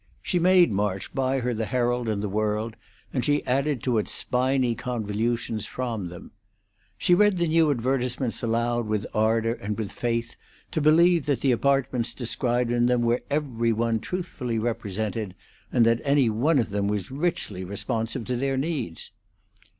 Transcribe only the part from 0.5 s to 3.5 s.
March buy her the Herald and the World, and she